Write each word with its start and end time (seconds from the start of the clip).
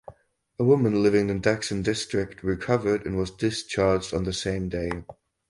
A 0.57 0.63
woman 0.63 1.03
living 1.03 1.29
in 1.29 1.43
Daxing 1.43 1.83
District 1.83 2.41
recovered 2.41 3.05
and 3.05 3.19
was 3.19 3.29
discharged 3.29 4.15
on 4.15 4.23
the 4.23 4.33
same 4.33 4.67
day. 4.67 4.89